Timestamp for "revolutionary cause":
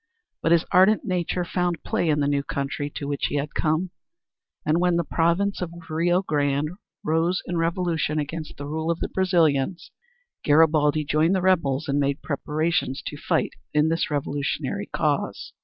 14.09-15.53